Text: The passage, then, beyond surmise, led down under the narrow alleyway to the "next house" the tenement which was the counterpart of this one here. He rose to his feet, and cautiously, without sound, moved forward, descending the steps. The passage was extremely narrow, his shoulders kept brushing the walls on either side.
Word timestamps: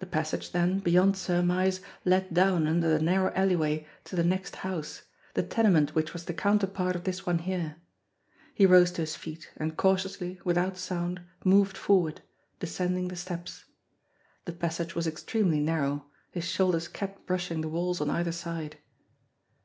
The 0.00 0.06
passage, 0.06 0.50
then, 0.50 0.80
beyond 0.80 1.16
surmise, 1.16 1.80
led 2.04 2.34
down 2.34 2.66
under 2.66 2.88
the 2.88 3.00
narrow 3.00 3.32
alleyway 3.34 3.86
to 4.02 4.16
the 4.16 4.24
"next 4.24 4.56
house" 4.66 5.02
the 5.34 5.44
tenement 5.44 5.94
which 5.94 6.12
was 6.12 6.24
the 6.24 6.34
counterpart 6.34 6.96
of 6.96 7.04
this 7.04 7.24
one 7.24 7.38
here. 7.38 7.76
He 8.52 8.66
rose 8.66 8.90
to 8.90 9.02
his 9.02 9.14
feet, 9.14 9.52
and 9.56 9.76
cautiously, 9.76 10.40
without 10.42 10.76
sound, 10.76 11.20
moved 11.44 11.76
forward, 11.76 12.20
descending 12.58 13.06
the 13.06 13.14
steps. 13.14 13.66
The 14.44 14.52
passage 14.52 14.96
was 14.96 15.06
extremely 15.06 15.60
narrow, 15.60 16.06
his 16.32 16.42
shoulders 16.48 16.88
kept 16.88 17.24
brushing 17.24 17.60
the 17.60 17.68
walls 17.68 18.00
on 18.00 18.10
either 18.10 18.32
side. 18.32 18.78